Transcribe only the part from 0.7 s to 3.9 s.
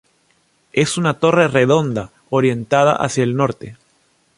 Es una torre redonda orientada hacia el norte.